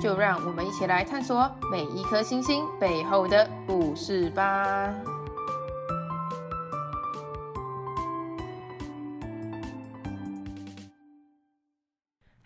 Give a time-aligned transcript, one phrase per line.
[0.00, 4.94] 就让我们一起来探索每一颗星星背后的故事吧。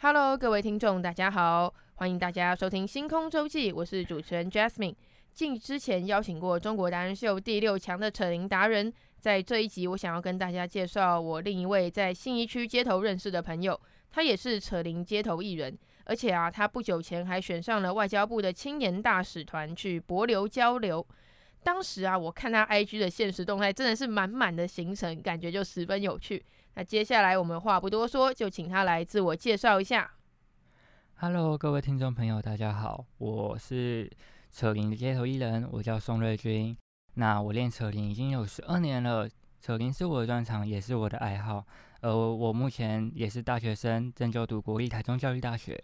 [0.00, 4.94] Hello，各位听众，大家好，欢迎大家收听《星空周记》，我是主持人 Jasmine。
[5.32, 13.78] 进之前邀请过中国达人秀第六强的扯铃达人，在这一集，我想要跟大家介绍我另一位在信义区街头认识的朋友，
[14.10, 15.78] 他也是扯铃街头艺人。
[16.06, 21.06] 而且啊，他不久前还选上了外交部的青年大使团去帛琉交流。
[21.62, 26.44] 当时啊，我看他 IG 的现实动态，真的是满满的行程，感觉就十分有趣。
[26.74, 30.10] 那接下来我们话不多说，就请他来自我介绍一下。
[31.16, 34.10] Hello，各位听众朋友，大家好，我是
[34.50, 36.76] 扯铃的街头艺人，我叫宋瑞军。
[37.14, 39.28] 那我练扯铃已经有十二年了，
[39.60, 41.64] 扯铃是我的专长，也是我的爱好。
[42.00, 45.78] 呃，我目前也是大学生，正就读国立台中教育大学。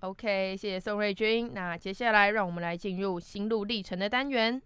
[0.00, 1.52] OK，谢谢宋瑞军。
[1.52, 4.62] 那接下来，让我们来进入心路历程的单元。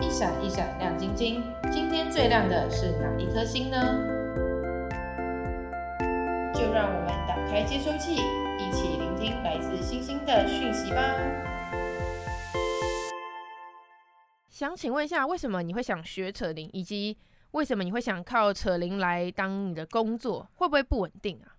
[0.00, 3.76] 一闪一闪亮晶晶，今天最亮的是哪一颗星呢？
[6.54, 11.02] 就让我们打开接收器，一起聆听来自星星的讯息吧。
[14.58, 17.16] 想请问一下，为什么你会想学扯铃，以及
[17.52, 20.50] 为什么你会想靠扯铃来当你的工作？
[20.56, 21.54] 会不会不稳定啊？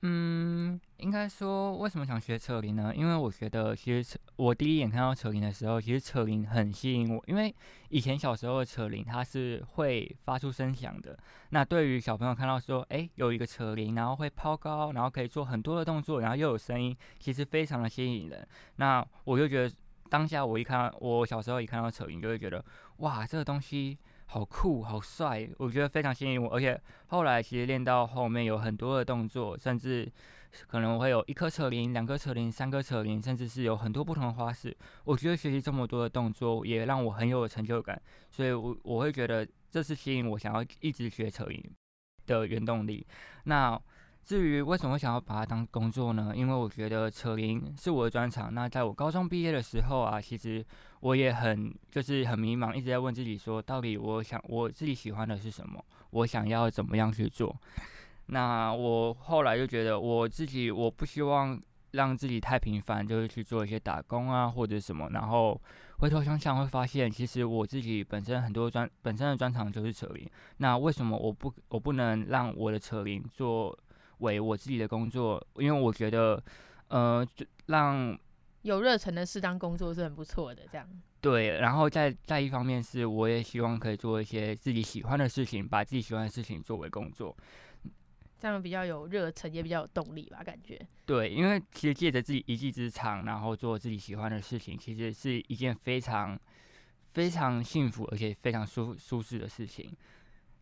[0.00, 2.90] 嗯，应该说，为什么想学扯铃呢？
[2.96, 7.22] 因为我觉得，其实我第一眼看到扯铃的时候，其实扯铃很吸引我。
[7.26, 7.54] 因为
[7.90, 11.18] 以前小时候的扯铃，它是会发出声响的。
[11.50, 18.48] 那对于小朋友看到说，哎，有一个扯铃，然后会抛高，然后可以做很多的动作，然后又有声音，其实非常的吸引人。
[18.76, 19.74] 那我就觉得，
[20.08, 22.64] 当下我一看到，我小时候一看到扯铃，就会觉得，
[22.98, 23.98] 哇，这个东西。
[24.30, 26.54] 好酷，好帅，我觉得非常吸引我。
[26.54, 30.06] 而且后来其实练到后面有很多的动作，甚至
[30.66, 34.76] 可能会有一颗扯铃、两颗扯铃、三颗扯铃，甚至是有很多不同的花式。
[35.04, 37.98] 我觉得学习这么多的动作也让我很有成就感，
[38.30, 41.64] 所以我我会觉得这是吸引我想要一直学扯铃
[42.26, 43.06] 的原动力。
[43.44, 43.80] 那
[44.28, 46.34] 至于为什么想要把它当工作呢？
[46.36, 48.52] 因为我觉得扯铃是我的专长。
[48.52, 50.62] 那在我高中毕业的时候啊，其实
[51.00, 55.82] 我也很就是很迷茫，一直在问自己说，到底我想我自己喜欢的是什么？
[56.10, 57.56] 我想要怎么样去做？
[58.26, 61.58] 那我后来就觉得，我自己我不希望
[61.92, 65.08] 让自己太平凡，就是去做一些打工啊或者什么。
[65.10, 65.58] 然后
[66.00, 70.28] 回头想想，会发现其实我自己本身很多专本身的专长就是扯铃。
[70.58, 73.74] 那为什么我不我不能让我的扯铃做？
[74.18, 76.42] 为我自己的工作，因为我觉得，
[76.88, 78.18] 呃，就让
[78.62, 80.62] 有热忱的事当工作是很不错的。
[80.70, 80.88] 这样
[81.20, 87.36] 对，然后在在一方面是，我也希望可以做一些自己喜欢的事情，把自己喜欢的事情作为工作，
[88.38, 90.42] 这样比较有热忱，也比较有动力吧？
[90.44, 96.38] 感觉对，因为其实借着自己一技之长，然后做自己喜欢的事情，其实是一件非常
[97.14, 99.92] 非常幸福而且非常舒舒适的事情。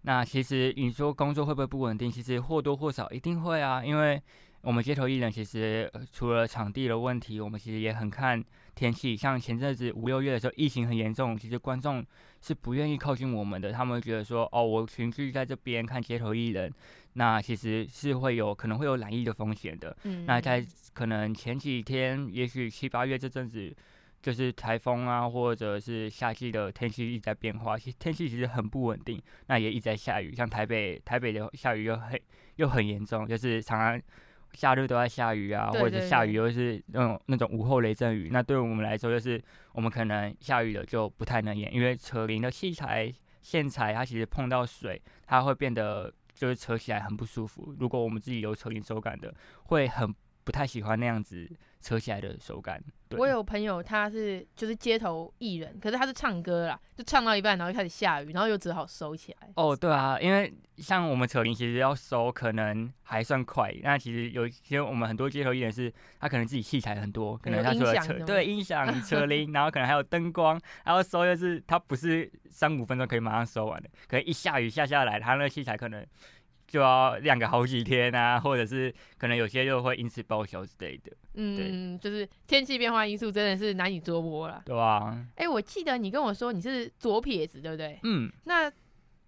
[0.06, 2.08] 那其实你说工作会不会不稳定？
[2.08, 4.22] 其实或多或少一定会啊，因为
[4.60, 8.40] 我们街头艺人其实除了场地的问题，我们其实也很看
[8.76, 9.16] 天气。
[9.16, 12.06] 像前阵子五六月的时候，疫情很严重，其实观众
[12.40, 16.72] 是不愿意靠近我们的，他们觉得说，哦，我群聚在这边看街头艺人，
[17.14, 19.96] 那其实是会有可能会有染疫的风险的。
[20.04, 20.24] 嗯。
[20.24, 23.74] 那在可能前几天，也许七八月这阵子。
[24.22, 30.34] 就是台风啊，或者是夏季的天气一直在变化，其实天气其实很不稳定，那也一直在下雨。
[30.34, 32.20] 像台北，台北的下雨又很
[32.56, 34.02] 又很严重，就是常常
[34.52, 38.28] 夏日都在下雨啊，或者下雨又是那种那种午后雷阵雨。
[38.32, 39.40] 那对我们来说，就是
[39.72, 43.12] 我们可能下雨了就不太能演，因为扯铃的器材
[43.42, 47.76] 线材它其实碰到水，它会变得就是扯起来很不舒服。
[47.78, 49.32] 如果我们自己有扯铃手感的，
[49.64, 50.12] 会很
[50.42, 51.48] 不太喜欢那样子。
[51.86, 52.82] 扯起来的手感。
[53.08, 59.48] 对，我有朋友，他是就是街头艺人，可是他是唱歌啦，就唱到一半，然后就开始下雨，然后又只好收起来。
[59.54, 63.72] 哦，对啊，因为像我们扯铃，其实要收可能还算快。
[63.84, 76.04] 那其实有些我们很多街头艺人是，他可能自己器材很多，可能他除了扯，对，音响、 扯铃，然后可能还有灯光，然后收又是他不是三五分钟可以马上收完的，可能一下雨下下来，他那个器材可能
[76.66, 81.12] 就要晾个好几天啊， 或者是可能有些就会因此报销之类的。
[81.34, 84.62] 嗯，就是天气变化因素真的是难以捉摸了。
[84.64, 85.24] 对啊。
[85.36, 87.98] 哎、欸，我记得你跟我说你是左撇子，对不对？
[88.02, 88.30] 嗯。
[88.44, 88.70] 那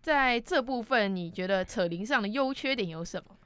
[0.01, 3.37] 在这部分，你觉得扯铃上的优缺点有什么？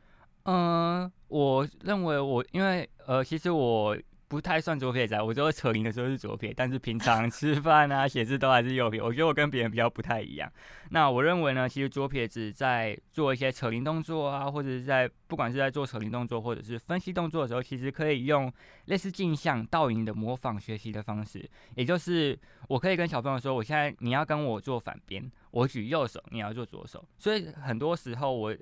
[0.45, 3.97] 嗯、呃，我认为我因为呃，其实我。
[4.33, 8.99] 不太算左撇子，我只有扯铃的时候是左撇，但是平常吃饭啊、 写字都还是右撇。
[9.03, 10.51] 我觉得我跟别人比较不太一样。
[10.89, 18.51] 那我认为呢，其实左撇子在做一些扯铃动作啊，或者是在不管是在做扯铃动作或者是分析动作的时候，其实可以用
[18.87, 21.47] 类似镜像、倒影的模仿学习的方式。
[21.75, 22.39] 也就是
[22.69, 27.05] 我可以跟小朋友说，我现在你要跟我做反边，我举右手，你要做左手。
[27.19, 28.57] 所以很多时候我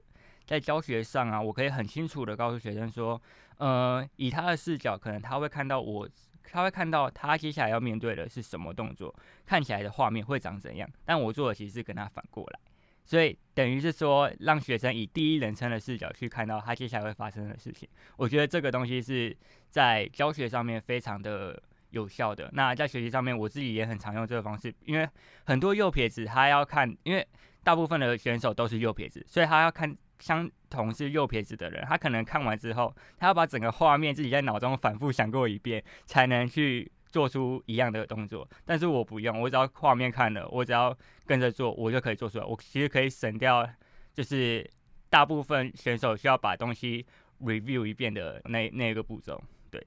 [0.51, 3.23] 在教学上啊，我可以很清楚的告诉学生说。
[3.59, 6.09] 呃，以他的视角，可能他会看到我，
[6.43, 9.15] 他会看到他接下来要面对的是什么动作，
[9.45, 10.91] 看起来的画面会长怎样。
[11.05, 12.61] 但我做的其实是跟他反过来，
[13.05, 17.87] 所以等于是说，让学生以第一人称的视角去看到他接下来会发生的事情。
[18.17, 19.37] 我觉得这个东西是
[19.69, 22.49] 在教学上面非常的有效的。
[22.55, 25.07] 那在学习上面，我自己也很常用这个方式，因为
[25.45, 27.29] 很多右撇子他要看，因为
[27.63, 29.95] 大部分的选手都是右撇子，所以他要看。
[30.21, 38.49] 相同是右撇子的人，他可能看完之后，他要把整个画面自己在脑中反复想过一遍，才能去做出一样的动作。
[38.65, 40.97] 但是我不用，我只要画面看了，我只要
[41.27, 42.45] 跟着做，我就可以做出来。
[42.45, 43.69] 我其实可以省掉，
[44.13, 44.69] 就是
[45.09, 47.05] 大部分选手需要把东西
[47.41, 49.43] review 一遍的那那个步骤。
[49.71, 49.85] 对，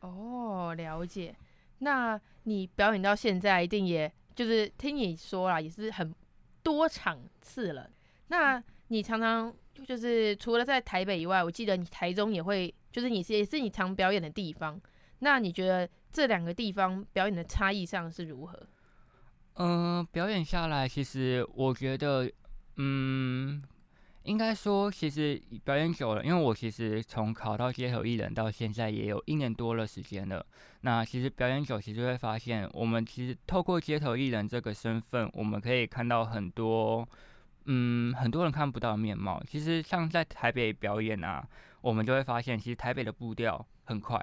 [0.00, 1.34] 哦，了解。
[1.78, 6.14] 那你表演到现在，一定也就是听你说啦，也是很
[6.62, 7.88] 多场次了。
[8.26, 9.54] 那你常常。
[9.86, 14.78] 就是除了在台北以外，我记得你台中也会，就是你是也是你常表演的地方。
[15.20, 18.60] 那你觉得这两个地方表演的差异上是如何？
[19.54, 22.28] 嗯、表演下来，其实我觉得，
[22.78, 23.62] 嗯，
[24.24, 30.44] 应该说，其实表演久了，因为我其实从考到街头艺人到现在也有一年多的时间了。
[30.80, 37.08] 那其实表演久，其实会发现，我们其实透过街头艺人这个身份，我们可以看到很多。
[37.70, 39.42] 嗯，很多人看不到的面貌。
[39.46, 41.46] 其实像在台北表演啊，
[41.82, 44.18] 我们就会发现，其实台北的步调很快，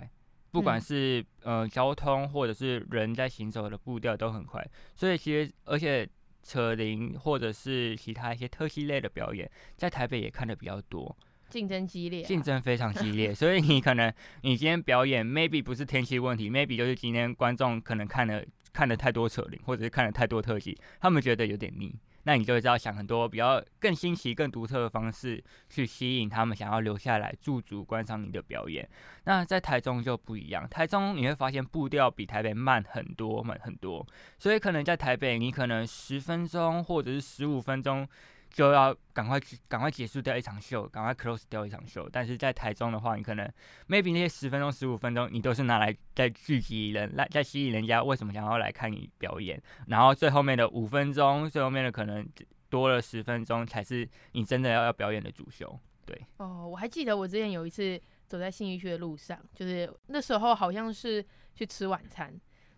[0.49, 4.67] 不管是、嗯、呃交通或者是人在行走的步调都很快。
[4.95, 6.09] 所以其实而且
[6.41, 11.15] 扯铃或者是其他一些特技类的表演，在台北也看得比较多，
[11.47, 13.31] 竞争激烈、啊，竞争非常激烈。
[13.31, 18.43] 所以你可能你今天表演，maybe 不是天气问题，maybe 就是今天观众可能看了
[18.73, 21.95] 看了太多扯铃，或者是看了太多特技，他们觉得有点腻。
[22.25, 28.87] 那你就知道想很多比较更新奇、更独特的方式去吸引他们想要留下来驻足观赏你的表演。
[29.23, 34.05] 那在台中就不一样，台中你会发现步调比台北慢很多，慢很多。
[34.37, 38.07] 所以可能在台北，你可能十分钟或者是十五分钟。
[38.49, 42.09] 就要赶快去，赶快结束掉一场秀，赶快 close 掉一场秀。
[42.09, 43.45] 但是在台中的话，你可能
[43.87, 49.61] maybe 那些十分钟、十五分钟，你都是拿来在聚集人，来在吸引人家为什么想要来看你表演。
[49.87, 52.25] 然后最后面的五分钟，最后面的可能
[52.69, 55.77] 多了十分钟，才是你真的要要表演的主秀。
[56.05, 56.19] 对。
[56.37, 62.33] 哦，我还记得我之前有一次走在信义区的路上，就是那时候好像是去吃晚餐，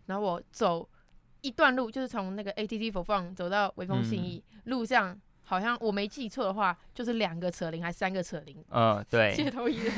[0.08, 0.90] 然后我走
[1.42, 5.20] 一段路，就是从那个 ATT 4 Fun 走到微风信义、嗯、路上。
[5.50, 8.62] 好像我没记错的话，就是两个扯铃还是三个扯铃？
[8.70, 9.94] 嗯，对，街头艺人，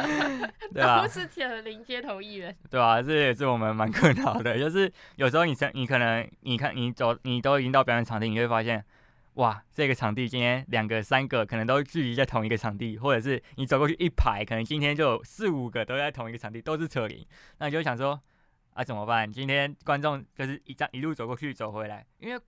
[0.72, 4.58] 对啊，都是扯铃街头艺人，对啊，这也是我们蛮困扰的。
[4.58, 8.82] 就是有时候你你可能你看你走你都已经到表演场地，你会发现，
[9.34, 17.22] 哇，这个场地今天两个三个可能都聚集在同一个场地，或者是你走过去一排，可能今天就有四五个都在同一个场地，都是扯铃，
[17.58, 18.18] 那你就想说
[18.72, 19.30] 啊怎么办？
[19.30, 22.40] 今天观众就是一张一路走过去走回来，因为。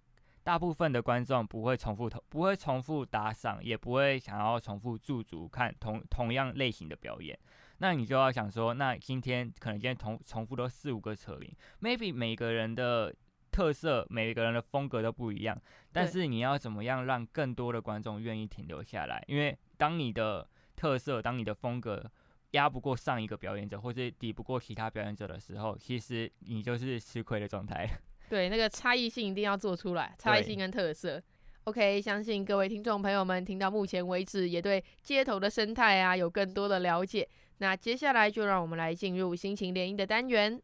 [0.47, 7.37] 大部分的观众不会重复投，不会重复打赏，也不会想要重复驻足看同同样类型的表演。
[7.79, 13.13] 那你就要想说，那今天可能今天重重复都四五个扯铃，maybe 每个人的
[13.51, 15.61] 特色，每个人的风格都不一样。
[15.91, 19.21] 但是你要怎么样让更多的观众愿意停留下来？
[19.27, 22.09] 因为当你的特色，当你的风格
[22.53, 27.91] 压不过上一个表演者，或是抵不过其他表演者的时候，其实你就是吃亏的状态。
[28.29, 31.23] 对，那个差异性一定要做出来，差异性跟特色。
[31.65, 37.29] OK，相信各位听众朋友们听到目前为止，也对街头的生态啊有更多的了解。
[37.59, 40.61] 那接下来就让我们来进入心情联姻的单元。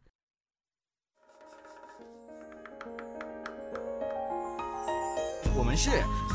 [5.55, 5.89] 我们是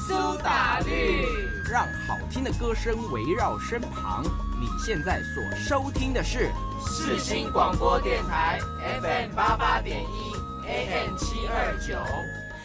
[0.06, 1.24] 苏打绿，
[1.70, 4.22] 让好听的歌声围绕身旁。
[4.60, 8.58] 你现在所收听的是世新广播电台
[9.00, 10.27] FM 八八点一。
[10.68, 11.96] AM 七二九。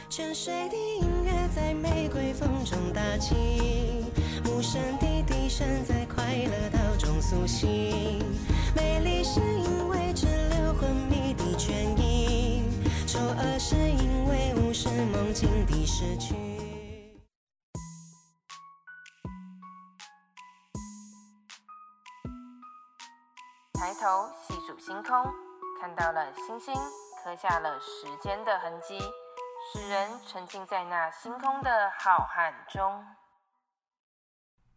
[0.09, 3.33] 沉睡的音乐在玫瑰风中打起，
[4.45, 8.19] 无声的笛声在快乐岛中苏醒。
[8.75, 12.63] 美丽是因为滞留昏迷的倦意，
[13.07, 16.35] 丑恶是因为无视梦境的失去。
[23.73, 25.25] 抬头细数星空，
[25.81, 26.73] 看到了星星，
[27.23, 28.99] 刻下了时间的痕迹。
[29.71, 33.01] 使人沉浸在那星空的浩瀚中。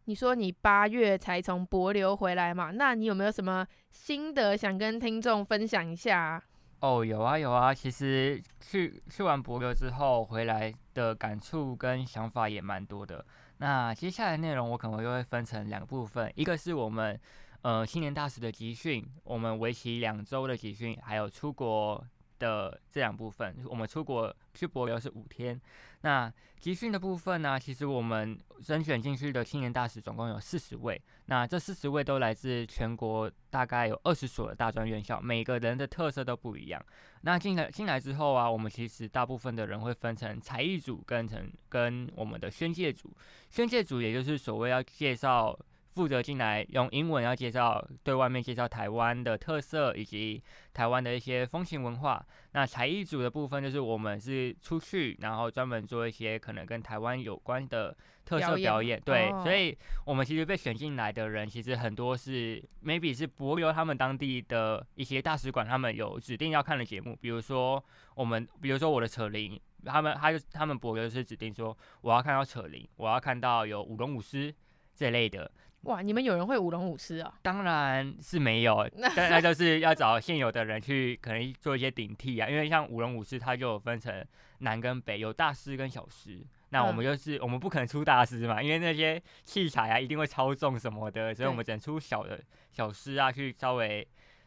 [0.05, 2.71] 你说你八月才从博流回来嘛？
[2.71, 6.41] 那你有没有什么心得想跟听众分享一下？
[6.79, 13.25] 哦，有啊有啊，其实去去完博流之后回来的感触跟想法也蛮多的。
[13.57, 17.19] 那接下来内容我可能又会分成两部分，一个是我们
[17.63, 22.01] 呃新年大使的集训，我们为期两周的集训，还有出国。
[22.39, 25.59] 的这两部分，我们出国去帛琉是五天。
[26.01, 27.59] 那集训的部分呢？
[27.59, 31.01] 其实我们甄选进去的青年大使总共有四十位。
[31.25, 36.83] 那这四十位都来自全国大概有二十所的大专院校，每个人的特色都不一样。
[37.21, 43.11] 那进来进来之后啊，我们其实大部分的人会分成才艺组跟成跟我们的宣介组。
[43.49, 45.57] 宣介组也就是所谓要介绍。
[45.97, 50.39] 负责进来用英文要介绍，对外面介绍台湾的特色以及
[50.71, 52.23] 台湾的一些风情文化。
[52.51, 58.61] 那才艺组的部分就是我们是出去，然后专门做一些可能跟台湾有关的特色表演。
[58.61, 59.75] 表演对，哦、所以
[60.05, 67.17] 我们其实被选进来的人，其实很多是 maybe 是帛琉他们当地的一些大使馆，他们有指定要看的节目。
[67.19, 74.53] 比如说我们，比如说我的扯铃，他们他就他们帛琉是指定说我要看到扯铃，我要看到有舞龙舞狮
[74.95, 75.49] 这类的。
[75.83, 77.33] 哇，你们有人会舞龙舞狮啊？
[77.41, 82.49] 当然是没有， 但那就是要找现有的人去，可能做一些顶替啊。
[82.49, 84.25] 因为像舞龙舞狮，它就有分成
[84.59, 86.45] 南跟北，有大师跟小师。
[86.71, 92.37] 那我们就是、嗯、我们不可能出大师嘛，因为那些器材啊一定会超重什么的，所以我们只能出小的
[92.71, 94.05] 小师啊，去稍微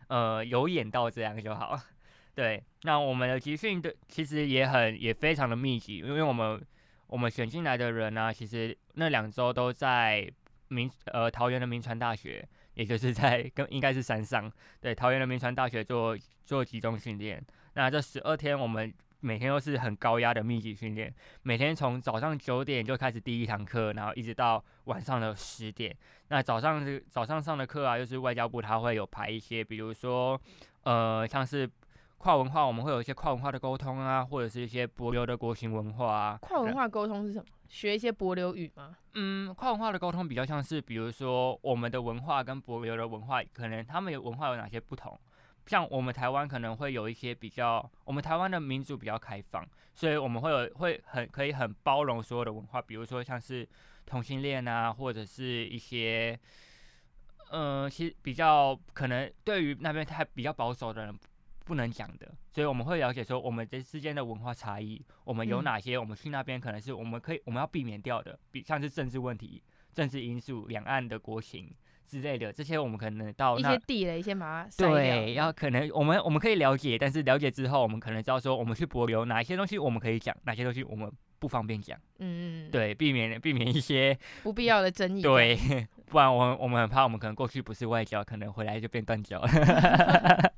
[0.09, 1.81] 呃有演到这样就好。
[2.35, 6.61] 对，那我们的集训的其实也很也非常的密集，因为我们
[7.07, 10.31] 我们选进来的人呢、啊，其实那两周都在。
[10.71, 14.51] 民呃桃园的铭传大学，也就是在跟应该是山上，
[14.81, 17.45] 对桃园的铭传大学做做集中训练。
[17.75, 21.13] 那这十二天我们每天都是很高压的密集训练，
[21.43, 25.95] 每天从早上九点就开始第一堂课，然后一直到晚上的十点。
[26.29, 30.41] 那早上是早上上的课啊，就是外交部他会有排一些，比如说
[30.85, 31.69] 呃像是
[32.19, 36.39] 跨文化，我们会有一些跨文化的沟通啊，或者是一些帛流的国情文化啊。
[36.41, 37.45] 跨文化沟通是什么？
[37.71, 38.97] 学一些帛流语吗？
[39.15, 45.19] 嗯，跨文化的沟通比较像是，比如说我们的文化跟柏流的文化，可能他们有文化有哪些不同？
[45.67, 53.67] 像我们台湾可能会有一些比较，我们台湾的民族比较开放，所以我们会有会很可以很包容所有的文化，比如说像是
[54.05, 56.37] 同性恋啊，或者是一些，
[57.53, 61.17] 嗯、其实比较可能对于那边还比较保守的人。
[61.71, 69.63] 不能讲的，所以我们会了解说我们这之间的文化差异，我们有哪些，我们去那边可能是我们可以我们要避免掉的，比像是政治问题、
[69.95, 71.73] 政治因素、两岸的国情
[72.05, 81.09] 之类的，这些我们可能到那一些地雷先把它对，要可能我们我们可以了解，但是了解之后，我们可能知道说我们去博流哪些东西我们可以讲，哪些东西我们
[81.41, 85.59] 不方便讲，嗯嗯，对，避免避免一些不必要的争议，对，
[86.07, 89.41] 不然我们我们很怕我们可能过去不是外交，可能回来就变断交。
[89.41, 89.49] 了。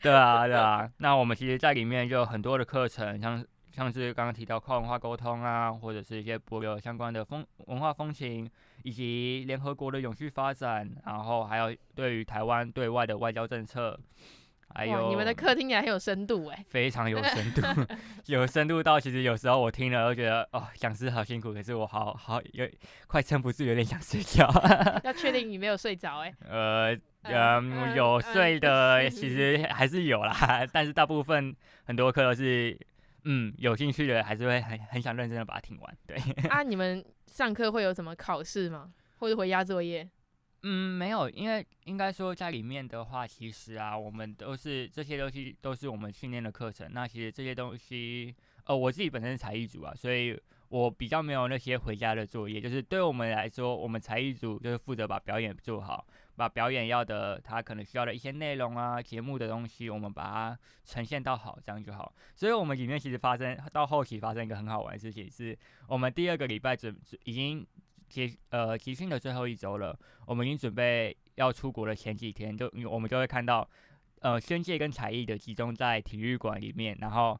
[0.00, 8.48] 对啊，对啊，那我们其实，在里面就有很多的课程，像像是刚刚提到跨文化沟通啊，或者是一些博流相关的风文化风情，
[8.82, 13.98] 以及联合国的永续发展，然后还有对于台湾对外的外交政策，
[14.74, 17.62] 还有你们的课听起来很有深度哎， 非常有深度，
[18.26, 22.68] 有深度到其实有时候我听了都觉得哦，讲师好辛苦，可是我好好有
[23.06, 24.48] 快撑不住，有点想睡觉。
[25.04, 26.34] 要确定你没有睡着哎？
[26.48, 26.98] 呃。
[27.26, 32.78] 嗯，有睡的其实还是有啦，但是大部分很多课都是，
[33.24, 35.96] 嗯，有兴趣的还是会很很想认真的把它听完。
[36.06, 36.18] 对
[36.50, 38.90] 啊，你们上课会有什么考试吗？
[39.20, 40.06] 或者回家作业？
[40.66, 46.88] 嗯，没有，因为应该说在里面的话，其实啊，我们都是这些东西都是我们训练的课程。
[46.90, 50.40] 那其实这些东西，呃，我自己本身是才艺组啊，所以
[50.70, 52.58] 我比较没有那些回家的作业。
[52.60, 56.06] 就是对我们来说，我们才艺组就是负责把表演做好。
[56.36, 62.12] 把表演要的，他可能需要的一些内容啊，节目的东西，我们把它呈现到好，这样就好。
[62.34, 65.56] 所以，我们里面其实发生到后期发生一个很好玩的事情，是
[65.86, 66.92] 我们第二个礼拜准
[67.22, 67.64] 已经
[68.14, 73.68] 集呃集训的最后一周了，我们已经准备要出国的前几天，就我们就会看到
[74.20, 77.38] 呃宣介跟才艺的集中在体育馆里面，然后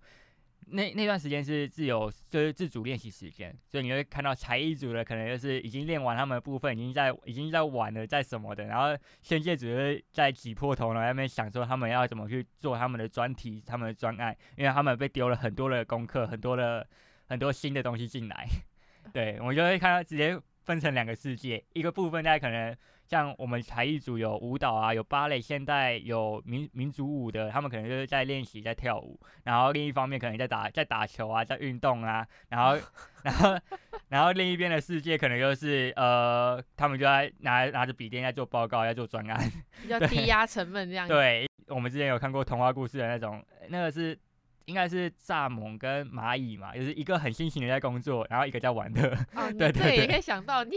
[0.66, 16.86] 那那段时间是自由，就是自主练习时间，所以你会看到才艺组的可能就是已经练完他们的部分，已经在已经在玩了，在什么的，然后宣介组是在挤破头了，在那边想说他们要怎么去做他们的专题、他们的专案，因为他们被丢了很多的功课，很多的
[17.28, 18.46] 很多新的东西进来，
[19.12, 22.76] 对，我就会看到直接分成两个世界，一个部分在可能。
[23.06, 29.20] 像我们才艺组有舞蹈啊，有芭蕾，现代有民民族舞的，他们可能就是在练习，在跳舞。
[29.42, 32.26] 然后另一方面可能在打在打球啊，在运动啊。
[32.48, 32.78] 然后
[33.22, 33.60] 然后
[34.08, 39.38] 然后另一边的世界可能就是呃，他们就在拿拿着笔电在做报告，在做专案，
[39.82, 41.06] 比较低压成本这样。
[41.06, 44.18] 对，我们之前有看过童话故事的那种，那个是。
[44.66, 49.10] 应该是蚱蜢跟蚂蚁嘛，就是一个很辛勤的在工作，然后一个在玩的。
[49.34, 50.76] 哦， 对对对，也可以想到你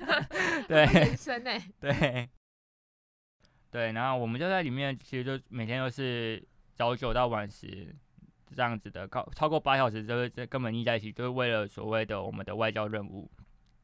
[0.68, 1.50] 对人生呢。
[1.80, 2.28] 对
[3.70, 6.42] 对，然后我们就在里面，其实就每天都是
[6.74, 7.94] 早九到晚十
[8.54, 13.30] 这样子的，高超过八小时，就是在根本腻在一起，就是为了所谓的我们的外交任务。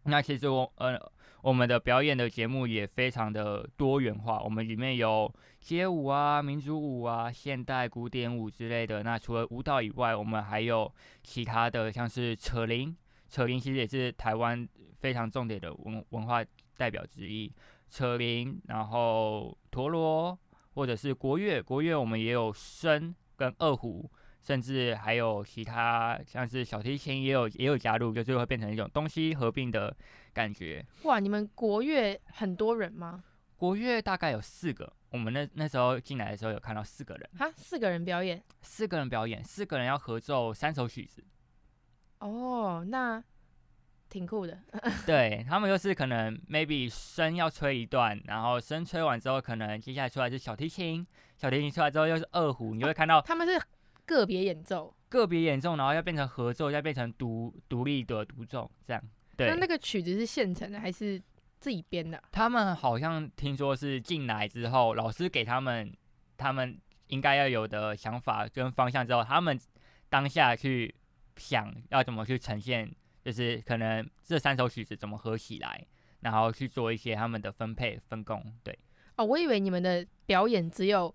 [0.05, 0.99] 那其实我呃。
[1.43, 9.03] 我们的表演的节目也非常的多元化，我们里面有街舞啊、民族舞啊、现代古典舞之类的。
[9.03, 10.91] 那除了舞蹈以外，我们还有
[11.25, 12.97] 其他的，像是扯铃，
[13.29, 14.67] 扯铃其实也是台湾
[15.01, 16.45] 非常重点的文文化
[16.77, 17.53] 代表之一。
[17.91, 20.39] 扯铃，然后陀螺，
[20.75, 24.09] 或者是国乐，国乐我们也有笙跟二胡。
[24.41, 29.97] 甚至还有其他，像是小提琴也有也有加入，就最后会变成一种东西合并的
[30.33, 30.85] 感觉。
[31.03, 33.23] 哇，你们国乐很多人吗？
[33.57, 37.31] 国乐大概有四个，我们那那时候进来的时候有看到四个人。
[37.39, 38.43] 哈，四个人表演？
[38.61, 41.25] 四个人表演，四个人要合奏三首曲子。
[42.19, 43.23] 哦，那
[44.09, 44.59] 挺酷的。
[45.07, 53.61] 对，他们就是可能 maybe 笙要吹一段，然后笙吹完之后，可能接下来出来是小提琴，小提琴出来之后又是二胡，你会看到、啊、他们是。
[54.05, 59.01] 个别演奏，个别演奏，然后要变成合奏，再变成独独立的独奏，这样。
[59.37, 59.49] 对。
[59.49, 61.21] 那那个曲子是现成的还是
[61.59, 62.23] 自己编的？
[62.33, 65.93] 他们好像听说是进来之后，老师给他们
[66.37, 69.59] 他们应该要有的想法跟方向之后，他们
[70.09, 70.95] 当下去
[71.37, 72.90] 想要怎么去呈现，
[73.25, 75.87] 就是可能这三首曲子怎么合起来，
[76.21, 78.42] 然后去做一些他们的分配分工。
[78.62, 78.79] 对。
[79.16, 81.14] 哦，我以为你们的表演只有。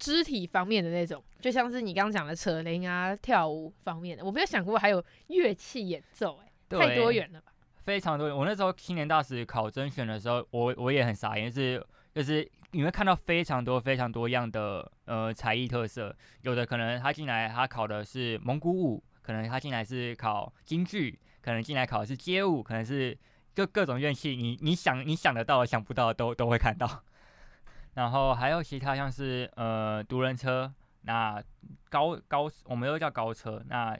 [0.00, 7.52] 肢体方面的那种，就像是你刚刚讲的扯铃啊、跳舞方面的，我没有想过还有乐器演奏，哎，太多元了吧？
[7.88, 8.28] 非常多。
[8.36, 23.16] 我那时候青年大使考甄选的时候，我我也很傻眼，是就是你会看到非常多非常多样的呃才艺特色，有的可能他进来他考的是蒙古舞，可能他进来是考京剧，可能进来考的是街舞，可能是
[23.54, 27.04] 各各种乐器，你你想你想得到、想不到都都会看到。
[27.96, 30.70] 然后还有其他像是呃独轮车，
[31.04, 31.42] 那
[31.88, 33.98] 高高我们又叫高车，那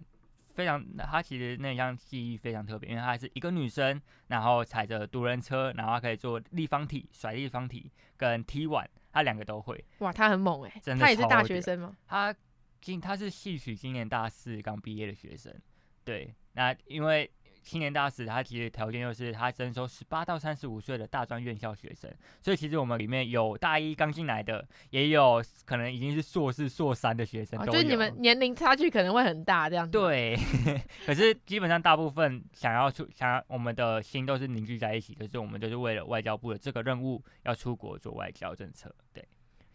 [0.58, 9.84] 非常她其实那项技艺非常特别，因为她是一个女生，然后踩着独轮车，然后可以做立方体、甩立方体跟踢碗，她两个都会。
[9.98, 10.80] 哇，她很猛哎、欸！
[10.80, 11.96] 真的，她也是大学生吗？
[12.08, 12.34] 她
[12.80, 15.54] 今她是戏曲今年大四刚毕业的学生，
[16.02, 17.30] 对，那因为。
[17.68, 27.62] 青年大使，他其实条件就是他征收十八到三十五岁的大专院校学生，所以其实我们里面有大一刚进来的，也有可能已经是硕士、硕三的学生。
[27.66, 29.92] 就是你们年龄差距可能会很大，这样子。
[29.92, 30.34] 对，
[31.04, 38.90] 可是基本上大部分想要出，想要我们的心都是凝聚在一起，就是我们就是为了外交部的这个任务要出国做外交政策。
[39.12, 39.22] 对。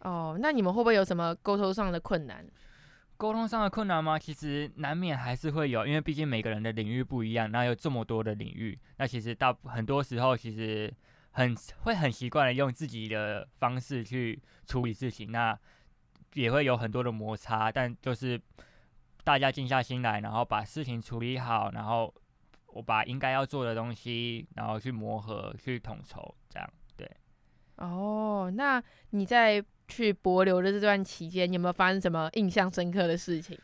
[0.00, 2.44] 哦，那你们会不会有什么沟通上的困难？
[3.16, 4.18] 沟通上的困难吗？
[4.18, 10.92] 其实难免还是会有，因为毕竟每个人的领域不一样，那有这么多的领域，那其实大很多时候其实
[11.30, 15.56] 很会很习惯的用自己的方式去处理事情，那
[16.34, 18.40] 也会有很多的摩擦，但就是
[19.22, 22.12] 大家静下心来，然后把事情处理好，然后
[22.66, 27.08] 我把应该要做的东西，然后去磨合、去统筹，这样对。
[27.76, 29.64] 哦，那你在。
[29.88, 33.58] 去柏流的这段期间，有没有发生什么印象深刻的事情？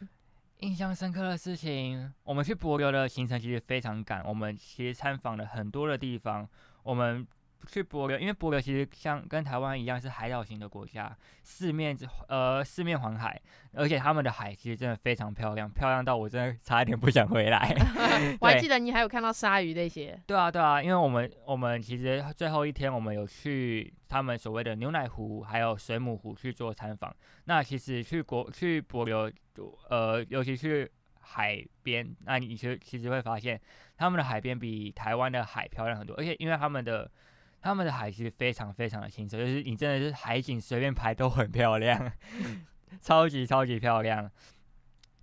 [0.58, 6.48] 印象深刻的事情，我们去柏流的行程其实非常赶，我们其实参访了很多的地方，
[6.82, 7.26] 我们。
[7.66, 11.96] 去帛琉，因为帛琉其实像跟台湾一样是海岛型的国家，四面
[12.28, 13.40] 呃四面环海，
[13.74, 17.74] 而且他们的海其实真的非常漂亮，漂亮到我真的差一点不想回来。
[18.40, 20.20] 我还记得你还有看到鲨鱼那些。
[20.26, 27.14] 对啊对啊，因为我们我们其实最后一天我们有去他们所谓的牛奶湖还有水母湖去做参访。
[27.44, 29.32] 那其实去国去帛琉，
[29.88, 33.60] 呃，尤其去海边，那你其实其实会发现
[33.96, 37.10] 他们的海边比台湾的海漂亮很多，而且因为他们的。
[37.60, 42.10] 他们的海其实非常非常的清澈，就是你真的是海景随便拍都很漂亮，
[43.00, 44.30] 超级超级漂亮。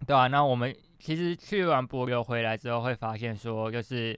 [0.06, 4.18] 对啊，那我们其实去完帛琉回来之后，会发现说，就是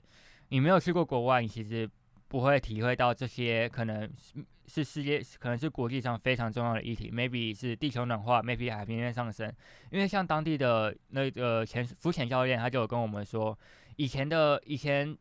[0.50, 1.90] 你没有去过国外，你其实
[2.28, 4.12] 不会体会到这些可能
[4.68, 9.52] 是世界，可能是国际上非常重要的议题，maybe 是地球暖化，maybe 海平面上升。
[9.90, 13.58] 因为像当地的那个潜浮潜教练，他就有跟我们说，
[13.96, 15.18] 以前的以前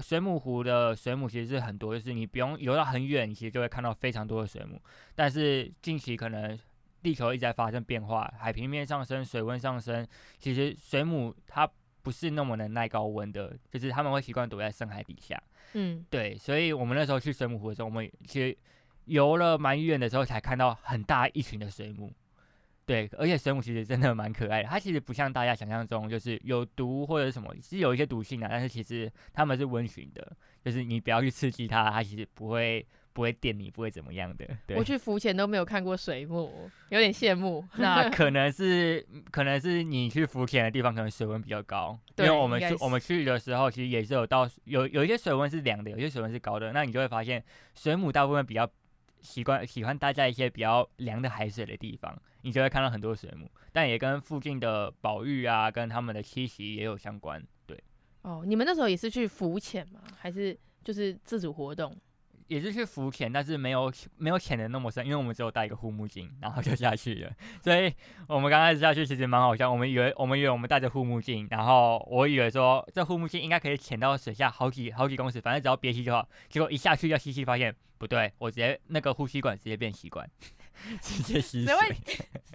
[0.00, 4.80] 水母湖的水母其实是很多，就是你不用游到很远，你其实就会看到非常多的水母。
[5.14, 6.58] 但是近期可能
[7.02, 10.06] 地球一直在发生变化，海平面上升，水温上升，
[10.38, 11.68] 其实水母它
[12.02, 15.40] 不是那么能耐高温的，就是他们会习惯躲在深海底下。
[15.74, 18.56] 嗯，对，所以我们那时候去水母湖的时候，我们其实
[19.06, 22.12] 游了蛮远的时候才看到很大一群的水母。
[22.86, 32.86] 对，而且水母其实真的蛮可爱的，它其实不像大家想象中就是有毒或者什么，是有一些毒性的，但是其实它们是温驯的，就是你不要去刺激它，它其实不会。
[33.14, 34.44] 不会电你，不会怎么样的。
[34.66, 37.64] 对，我去浮潜都没有看过水母，有点羡慕。
[37.76, 41.96] 那 可能是，可能是你去浮潜的地方可能水温比较高。
[42.18, 46.72] 因为我们去我们去的时候，其实也是有到有有一些水温是凉的，有些水温是高的。
[46.72, 47.40] 那你就会发现，
[47.76, 48.68] 水母大部分比较
[49.24, 53.50] 习惯喜欢待在一些比较凉的海水的地方，你就会看到很多水母。
[53.72, 57.42] 但也跟附近的宝玉啊，跟他们的栖息也有相关。
[57.66, 57.82] 对。
[58.22, 60.00] 哦，你们那时候也是去浮潜吗？
[60.16, 61.96] 还是就是自主活动？
[62.46, 67.32] 也是去浮潜，但是没有没有潜的那么深，因为我们只有带一个护目镜，然后就下去了。
[67.62, 67.92] 所以
[68.28, 76.28] 我们刚开始下去其实蛮好笑，我们以为我们以为我们带着护目镜，然后我以为说这护目镜应该可以潜到水下好几好几公尺，反正只要憋气就好。
[76.48, 80.28] 结果一下去要吸气，发现不对，我直接那个呼吸管直接变吸管，
[81.00, 81.74] 直接吸水。
[81.74, 81.96] 谁会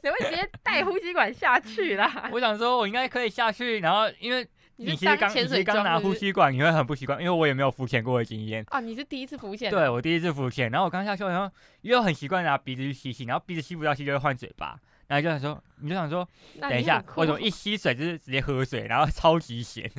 [0.02, 2.30] 谁会直接带呼吸管下去啦？
[2.34, 4.48] 我想说我应该可以下去，然后因为。
[4.82, 8.80] 你其实刚你其实刚拿呼吸管，你会很不习惯，因为我也没有浮潜过的经验啊。
[8.80, 9.70] 你是第一次浮潜？
[9.70, 16.26] 对，我第一次浮潜，然后我刚下去，然后又很习惯拿鼻子去吸气，然后鼻子吸不到气就会换嘴巴，然后就想说，你就想说，
[16.62, 19.92] 等一下，我怎么一吸水就是直接喝水，然后 超级咸。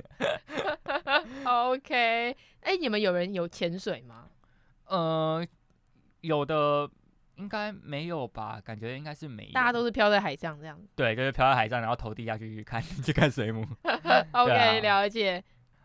[1.44, 1.94] OK，
[2.60, 4.28] 哎、欸，你们有人有潜水吗？
[4.86, 5.46] 呃，
[6.22, 6.90] 有的。
[7.40, 8.60] 应该没有吧？
[8.62, 9.52] 感觉应该是没有。
[9.52, 10.78] 大家都是漂在海上这样。
[10.94, 13.66] 对，就是漂在海上，然后投地下去去看 去看水母。
[14.32, 15.42] OK，、啊、了解。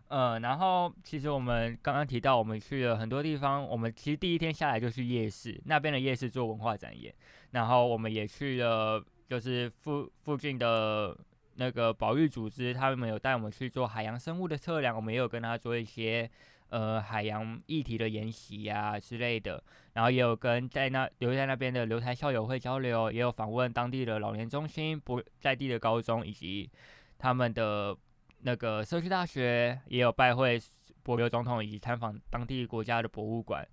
[0.10, 3.64] 呃，然后其实我们刚刚提到，我们去了很多地方。
[3.64, 7.14] 我们其实第一天下来就去夜市，那边的夜市做文化展演。
[7.52, 11.18] 然后我们也去了，就是附附近的
[11.56, 16.30] 那个保育组织，他们有带我们去做海洋生物的测量，我们也有跟他做一些。
[16.70, 19.64] 呃，海洋议题的研习呀之类的，
[19.96, 26.70] 然后也有跟在那留在那边的留台校友会交流，也有访问当地的老年中心、不在地的高中以及
[27.18, 27.98] 他们的
[28.42, 30.62] 那个社区大学，也有拜会
[31.02, 33.66] 博留总统以及参访当地国家的博物馆。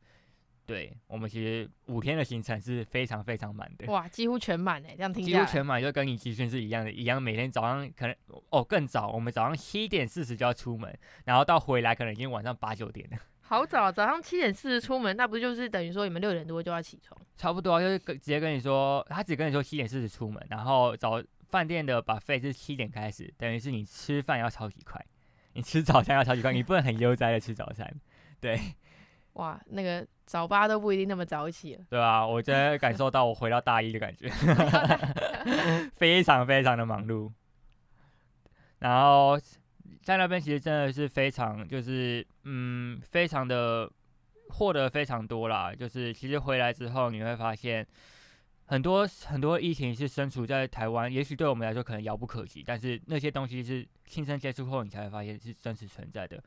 [0.65, 8.17] 对，我们其实五天的行程是非常非常满的，哇，几乎全满哎，这样听起来几乎全满，就跟你集训是一样的，一样每天早上可能
[8.51, 13.19] 哦更早，我们早上七点四十就要出门，然后到回来可能已经晚上八九点了。
[13.53, 17.21] 好早，早上七点四十出门，那不就是等于说你们六点多就要起床？
[17.37, 25.05] 差不多，就是跟直接跟你说，他只跟你说七点四十出门，然后早饭店的 buffet 是七点开始，等于是你吃饭要超级快，
[25.53, 27.95] 你吃早餐要超级快，你不能很悠哉的吃早餐，
[28.41, 28.59] 对。
[29.35, 31.85] 哇，那个早八都不一定那么早起了。
[31.91, 34.31] 对啊，我真的感受到我回到大一的感觉，
[35.97, 37.31] 非常非常的忙碌。
[38.79, 39.39] 然后
[40.03, 43.91] 在那边其实真的是非常，就是嗯，非常的
[44.49, 45.73] 获得非常多啦。
[45.75, 47.87] 就是其实回来之后你会发现，
[48.67, 56.43] 很多很多疫情是身处在台湾，也许对我们来说可能遥不可及，但是那些东西是亲身接触后你才会发现是真实存在的。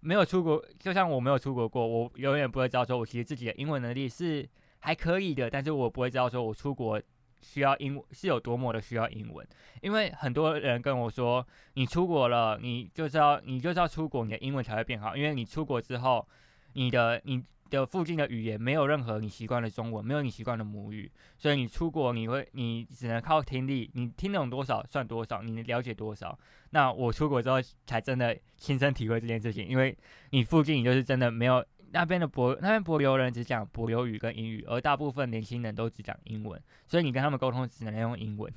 [0.00, 7.02] 没有出国，就像我没有出国过，我永远不会知道说，我其实自己的英文能力是还可以的，但是我不会知道说我出国
[7.40, 9.46] 需要英是有多么的需要英文，
[9.82, 16.26] 因为很多人跟我说，你出国了，你就是要你就是要出国，你的英文才会变好，因为你出国之后，
[16.72, 17.44] 你的你。
[17.70, 26.38] 的附近的语言没有任何你习惯的中文，没有你习惯的母语，所以你出国你会你只能靠听力，你听懂多少算多少，你能了解多少。
[26.70, 29.94] 那我出国之后才真的亲身体会这件事情，因为
[30.30, 38.52] 你附近你就是真的没有那边的博那边帛琉人只讲帛琉语跟英语，而大部分年轻人都只讲英文，所以你跟他们沟通只能用英文。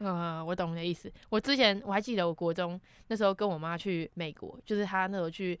[0.00, 1.12] 嗯，我懂你的意思。
[1.28, 5.58] 我之前我还记得我国中那时候跟我妈去美国，就是她那时候去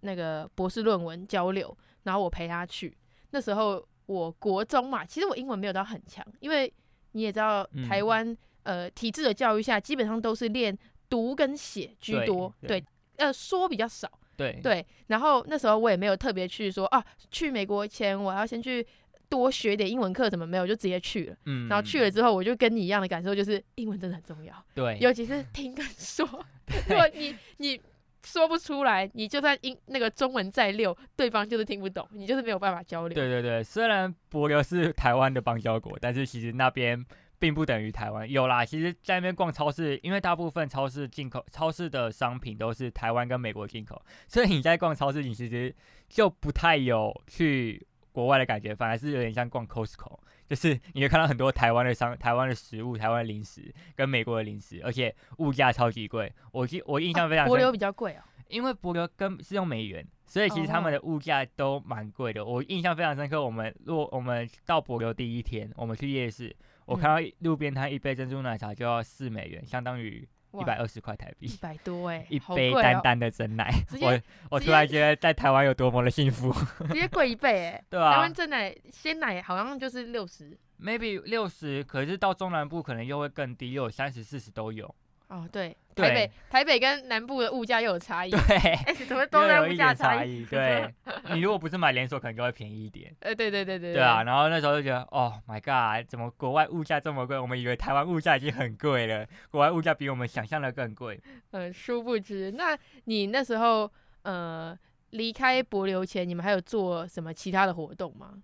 [0.00, 1.76] 那个博士论文交流。
[2.04, 2.96] 然后我陪她去，
[3.30, 6.72] 那时候我国中嘛，其实我英文没有到很强，因为
[7.12, 8.26] 你也知道台湾、
[8.62, 14.08] 嗯、呃体制的教育下，基本上都是练读跟写居多，对，对，呃说比较少，
[14.40, 14.86] 对对。
[15.06, 18.86] 然后那时候我也没有特别去说啊，去美国前我要先去
[19.28, 20.66] 多学点英文课，怎么没有？
[20.66, 21.36] 就直接去了。
[21.46, 24.52] 嗯，然后去了之后，我就跟你一样的感受，就是英文真的很重要。
[24.74, 26.26] 对，尤其是听跟说。
[26.88, 27.80] 如果你你
[28.24, 33.14] 说不出来，你就算英那个中文再溜，对方就是听不懂，你就是没有办法交流。
[33.14, 37.04] 对对对，虽然帛琉是台湾的邦交国，但是其实那边
[37.40, 38.30] 并不等于台湾。
[38.30, 45.74] 有啦，其实在那边逛超市，因为大部分超市进口超市的商品都是台湾跟美国进口，所以你在逛超市，你其实
[46.08, 50.20] 就不太有去国外的感觉，反而是有点像逛 Costco。
[50.46, 56.32] 就是你会看到很多台湾的商、台湾的食物、台湾的零食跟美国的零食，而且物价超级贵。
[56.50, 62.42] 我记我印象非常深，帛琉比较贵哦，因为帛琉跟是用美元，所以其实他们的物价都蛮贵的。
[62.42, 70.26] 我印象非常深刻，我们若我们到博流第一天，我们去夜市，我看到路边摊一杯珍珠奶茶就要四美元，相当于。
[70.52, 76.52] 一百二十块台币，一百多哎、欸，一杯淡淡的真奶，哦、我我突然觉得在台湾有多么的幸福，
[76.88, 84.92] 直接贵一倍哎、欸， 对啊，台湾真奶鲜奶好像就是六十，maybe 六十，可是到中南部可能又会更低，又有三十、四十都有。
[85.30, 90.44] 哦，对，台北台北跟南部的物价又有差异，对，哎，怎么都在物价差异？
[90.44, 90.92] 对，
[91.32, 93.14] 你如果不是买连锁，可能就会便宜一点。
[93.20, 93.94] 呃，对对对对。
[93.94, 97.38] 对啊，然后那时候就觉得，哦，My God，怎么国外物价这么贵？
[97.38, 101.20] 我们以为台湾物价已经很贵了，国外物价比我们想象的更贵。
[101.52, 103.88] 嗯， 殊不知，那你那时候
[104.22, 104.76] 呃
[105.10, 108.34] 离开帛琉前，你们还有做什么其他的活动吗？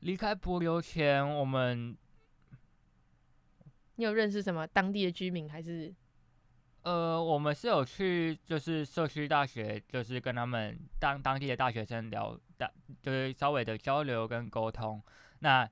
[0.00, 1.94] 离开博流前，我们。
[3.96, 5.94] 你有认识什么当地的居民还是？
[6.82, 15.02] 呃，我们是有去，就是社区大学，就是跟他们当当地的大学生聊，大就是稍微的交流跟沟通。
[15.38, 15.66] 那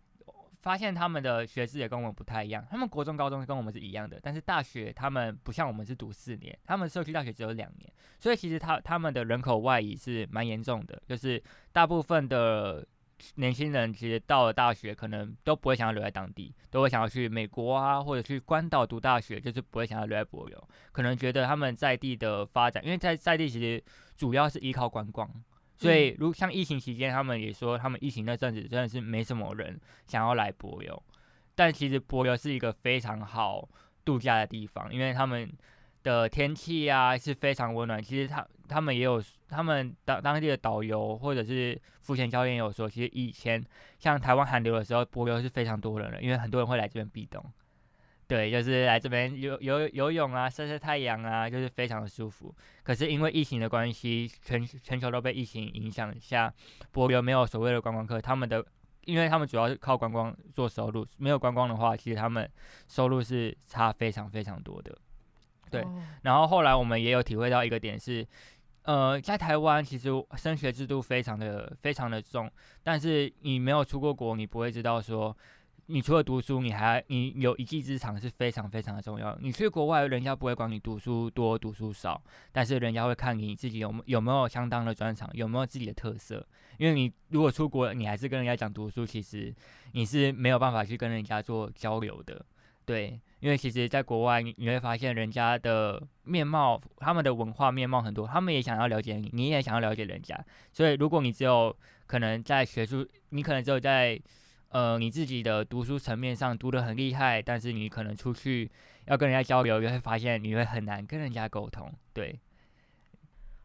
[0.63, 12.87] 发现他们的学制也跟我们不太一样，他们国中、高中跟我们是一样的，但是大学他们不像我们是读四年，他们社区大学只有两年，所以其实他他们的人口外移是蛮严重的，就是大部分的。
[13.37, 20.57] 年轻人其实到了大学，可能都不会想要留在当地，都会想要去美国啊，或者去关岛读大学，就是不会想要留在帛琉。
[20.93, 23.83] 可能觉得他们在地的发展，因为在在地其实
[24.17, 25.29] 主要是依靠观光，
[25.77, 30.99] 所以如像疫情期间，他们也说他们疫情那阵子真的是没什么人想要来帛琉。
[31.55, 33.69] 但其实帛琉是一个非常好
[34.05, 35.53] 度假的地方，因为他们。
[36.03, 38.03] 的天气啊是非常温暖。
[38.03, 43.63] 其实他他们也有，他们当当地的导游或者是浮潜教练有说，其实以前
[43.99, 47.45] 像台湾寒流的时候，帛琉是非常多人的，因为很多人会来这边避冬。
[48.29, 52.55] 对，就是来这边游游游泳啊，晒晒太阳啊，就是非常的舒服。
[52.83, 56.51] 可是因为疫情的关系，全全球都被疫情影响下，
[56.95, 58.65] 帛琉没有所谓的观光客，他们的，
[59.05, 62.51] 因为他们主要是靠观光做收入，没有观光的话，其实他们
[62.89, 64.97] 收入是差非常非常多的。
[65.73, 65.85] 对，
[66.23, 68.27] 然后后来我们也有体会到一个点是，
[68.83, 72.51] 呃，在台湾其实升学制度非常的非常的重，
[72.83, 75.37] 但是你没有出过国，你不会知道说，
[75.87, 79.37] 你除了读书，你还你有一技之长是非常非常的重要。
[79.41, 86.47] 你去国外，人家不会管你读书多读书少，但是人家会看你自己有没有没有相当的专长，有没有自己的特色。
[86.79, 89.55] 因为你如果出国，你还是跟人家讲读书，其实
[89.93, 92.45] 你是没有办法去跟人家做交流的。
[92.85, 100.39] 对，因为其实，在国外你会发现人家的面貌，他们的文化面貌很多，他们也想要了解你，你也想要了解人家。
[100.71, 101.77] 所以，如果你只有
[102.07, 104.17] 可能在学术，你可能只有在
[104.69, 108.71] 呃你自己的读书层面上读得很厉害，但是你可能出去
[109.07, 111.93] 要跟人家交流，你会发现你会很难跟人家沟通。
[112.13, 112.39] 对，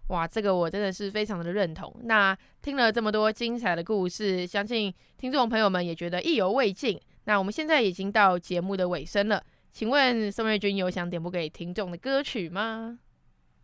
[0.08, 1.96] 哇，这个我真的是非常的认同。
[2.02, 7.00] 那听了这么多精彩的故事，相信听众朋友们也觉得意犹未尽。
[7.26, 12.98] 那我们现在已经到节目的尾声了，请问宋瑞君有想点播给听众的歌曲吗？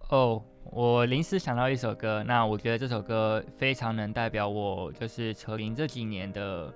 [0.09, 6.71] 哦，我临时想到一首歌，那我觉得这首歌非常能代表我，就是扯铃这几年的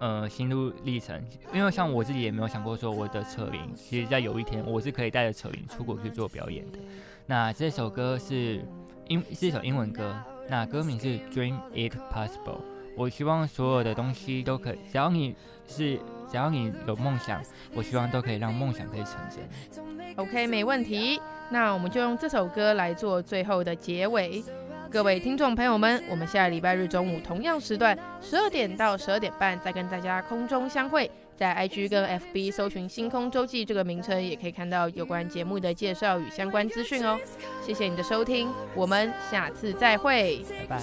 [0.00, 1.22] 呃心路历程。
[1.52, 6.78] 因为像我自己也没有想过说我的扯铃，其实在有一天我是可以带着扯铃出国去做表演的。
[7.26, 8.64] 那这首歌是
[9.08, 10.16] 英是一首英文歌，
[10.48, 12.69] 那歌名是 Dream It Possible。
[12.96, 15.34] 我希望所有的东西都可以，只要你
[15.66, 15.98] 是。
[16.30, 17.42] 只要你有梦想，
[17.74, 20.14] 我希望都可以让梦想可以成真。
[20.14, 21.20] OK，没问题。
[21.50, 24.40] 那我们就用这首歌来做最后的结尾。
[24.88, 31.10] 各位听众朋友们，我们下礼拜日中午同样时段，十二点到十二点半再跟大家空中相会。
[31.40, 37.18] 在 IG 跟 FB 搜寻“星空周记”这个名称，也可以看到有关节目的介绍与相关资讯哦。
[37.64, 40.82] 谢谢你的收听，我们下次再会，拜拜。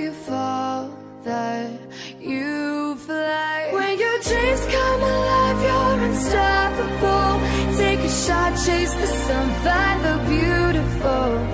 [0.00, 0.90] You fall
[1.24, 1.70] that
[2.18, 3.68] you fly.
[3.72, 7.34] When your dreams come alive, you're unstoppable.
[7.76, 11.49] Take a shot, chase the sun, find the beautiful.